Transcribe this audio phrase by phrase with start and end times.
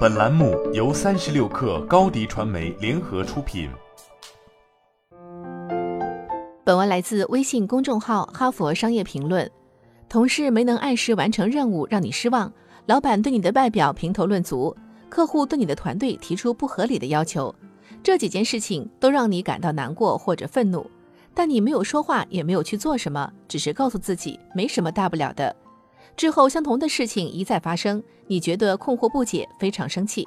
[0.00, 3.70] 本栏目由三十六氪高低传媒联合出品。
[6.64, 9.46] 本文来自微信公众号《哈佛商业评论》。
[10.08, 12.50] 同事没能按时完成任务，让你失望；
[12.86, 14.74] 老板对你的外表评头论足；
[15.08, 17.54] 客户对你的团队提出不合理的要求。
[18.02, 20.90] 这几件事情都让你感到难过或者愤怒，
[21.32, 25.54] 但你没有说话，也没有去做什么，只是告诉自己没什么大不了的。
[26.16, 30.26] 之后，相同的事情一再发生，你觉得困惑不解，非常生气。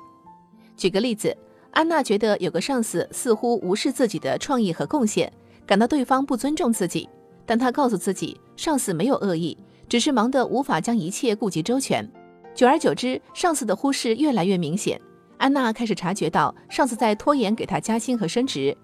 [0.76, 1.36] 举个例子，
[1.72, 5.32] 安娜觉得有个上司似乎无视自己的创意和贡献，
[5.66, 7.08] 感到对方不尊重自己。
[7.46, 9.58] 但她告诉自己，上司没有恶意，
[9.88, 12.10] 只是忙得无法将一切顾及周全。
[12.56, 15.00] 久而久之，上司的忽视越来越明显。
[15.38, 18.76] 安娜开始察觉到上司在拖延给她加薪和升职，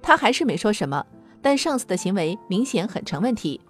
[0.00, 1.04] 她还是没说什么，
[1.42, 3.60] 但上司的行为明显很成问题。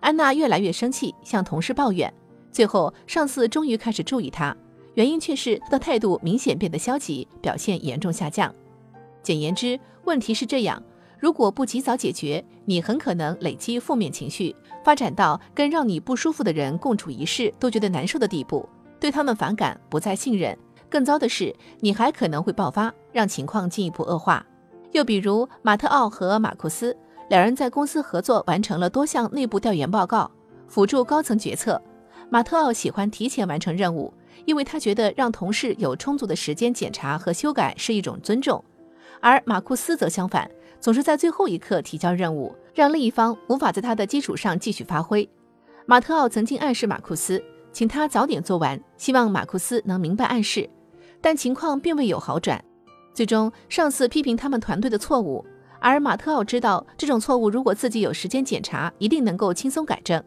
[0.00, 2.12] 安娜越来越生气，向同事抱怨。
[2.50, 4.56] 最后，上司终于开始注意他，
[4.94, 8.52] 原因却是他的态度明显变得消极，表现严重下降。
[9.22, 10.82] 简言之，问题是这样：
[11.18, 20.56] 如果不及早解决，你很可能累积负面情绪，发展到跟让你不舒服的人共处一室都觉得难受的地步，对他们反感，不再信任。
[20.88, 24.44] 更糟的是，你还可能会爆发，让情况进一步恶化。
[24.92, 26.96] 又比如，马特奥和马库斯
[27.28, 30.28] 两人在公司合作，完成了多项内部调研报告，
[30.66, 31.80] 辅助高层决策。
[32.32, 34.14] 马特奥喜欢提前完成任务，
[34.44, 38.64] 因为他觉得让同事有充足的时间检查和修改是一种尊重。
[39.20, 45.28] 而马库斯则相反，总是在最后一刻提交任务，让另一方无法在他的基础上继续发挥。
[45.86, 50.70] 马特奥曾经暗示马库斯，请他早点做完，希望马库斯能明白暗示，
[51.20, 52.64] 但情况并未有好转。
[53.12, 55.44] 最终，上司批评他们团队的错误，
[55.80, 60.22] 而马特奥知道这种错误如果自己有时间检查，一定能够轻松改正。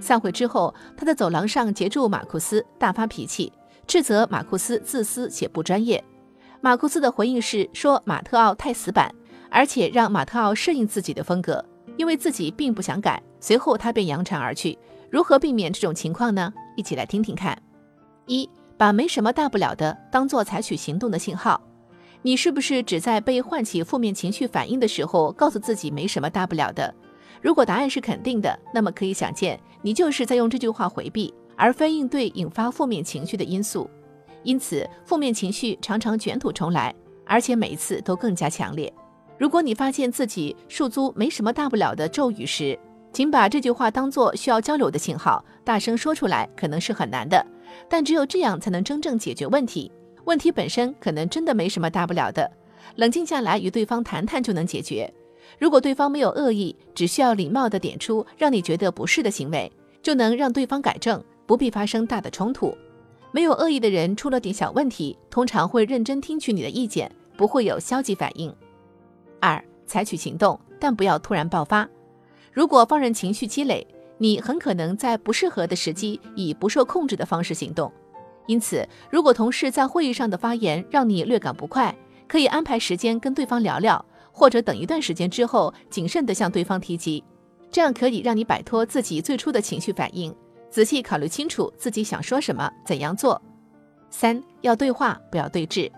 [0.00, 3.52] 散会之后，他在走廊上截住马库斯，大发脾气，
[3.86, 6.02] 斥责马库斯自私且不专业。
[6.60, 9.14] 马库斯的回应是说马特奥太死板，
[9.50, 11.64] 而且让马特奥适应自己的风格，
[11.96, 13.22] 因为自己并不想改。
[13.40, 14.76] 随后他便扬长而去。
[15.10, 16.52] 如何避免这种情况呢？
[16.76, 17.56] 一起来听听看。
[18.26, 21.60] 一，把没什么大不了的当做采取行动的信号。
[22.22, 26.92] 你是不是只在被唤起负面情绪反应的时候，告诉自己没什么大不了的？
[27.42, 33.88] 如果答案是肯定的，那么可以想见，你就是在用这句话回避，而非应对引发负面情绪的因素。
[34.42, 36.94] 因此，负面情绪常常卷土重来，
[37.24, 38.92] 而且每一次都更加强烈。
[39.38, 42.78] 如果你发现自己数租没什么大不了的咒语时，
[43.12, 46.48] 请把这句话当做需要交流的信号，大声说出来。
[46.56, 47.44] 可能是很难的，
[47.88, 49.90] 但只有这样才能真正解决问题。
[50.24, 52.50] 问题本身可能真的没什么大不了的，
[52.96, 55.12] 冷静下来与对方谈谈就能解决。
[55.58, 59.70] 如果对方没有恶意，只需要礼貌地点出让你觉得不适的行为，
[60.02, 62.76] 就能让对方改正，不必发生大的冲突。
[63.32, 68.54] 没有恶意的人出了点小问题，通常会认真听取你的意见，不会有消极反应。
[69.40, 71.88] 二、采取行动，但不要突然爆发。
[72.52, 73.86] 如果放任情绪积累，
[74.18, 77.92] 你很可能在不适合的时机以不受控制的方式行动。
[78.46, 81.94] 因此，如果同事在会议上的发言让你略感不快，
[82.26, 84.02] 可以安排时间跟对方聊聊。
[84.38, 87.24] 或者等一段时间之后，谨慎地向对方提及，
[87.70, 90.32] 这样可以让你摆脱自己最初的情绪反应，
[90.68, 93.40] 仔细考虑清楚自己想说什么，怎样做。
[94.10, 95.90] 三要对话，不要对峙。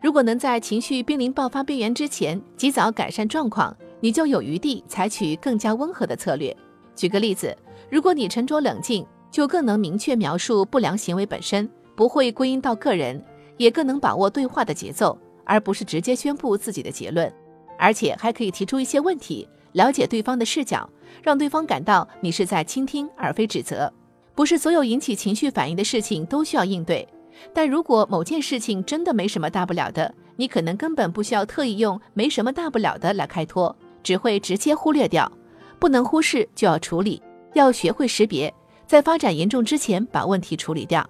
[0.00, 6.56] 如果能在情绪濒临爆发边缘之前及早改善状况，你就有余地采取更加温和的策略。
[6.94, 7.56] 举个例子，
[7.90, 13.20] 如果你沉着冷静，就更能明确描述不良行为本身，不会归因到个人，
[13.56, 17.32] 也更能把握对话的节奏，而不是直接宣布自己的结论。
[17.80, 20.88] 而且还可以提出一些问题，了解对方的视角，
[21.22, 23.90] 让对方感到你是在倾听而非指责。
[24.34, 27.08] 不是所有引起情绪反应的事情都需要应对，
[27.54, 35.30] 但如果某件事情真的没什么大不了的，你可能根本不需要特意用“没什么大不了的”来开脱，只会直接忽略掉。
[35.78, 37.22] 不能忽视就要处理，
[37.54, 38.52] 要学会识别，
[38.86, 41.08] 在发展严重之前把问题处理掉。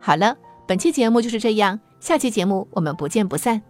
[0.00, 3.69] 好了，本期节目就是这样，下期节目我们不见不散。